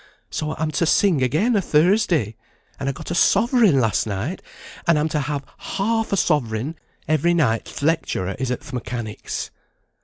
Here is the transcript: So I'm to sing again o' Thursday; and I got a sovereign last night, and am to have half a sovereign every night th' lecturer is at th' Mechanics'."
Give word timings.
So 0.31 0.55
I'm 0.57 0.71
to 0.71 0.87
sing 0.87 1.21
again 1.21 1.55
o' 1.55 1.61
Thursday; 1.61 2.35
and 2.79 2.89
I 2.89 2.91
got 2.91 3.11
a 3.11 3.13
sovereign 3.13 3.79
last 3.79 4.07
night, 4.07 4.41
and 4.87 4.97
am 4.97 5.07
to 5.09 5.19
have 5.19 5.45
half 5.59 6.11
a 6.11 6.17
sovereign 6.17 6.73
every 7.07 7.35
night 7.35 7.65
th' 7.65 7.83
lecturer 7.83 8.35
is 8.39 8.49
at 8.49 8.61
th' 8.61 8.73
Mechanics'." 8.73 9.51